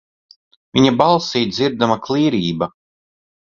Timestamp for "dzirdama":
1.53-1.99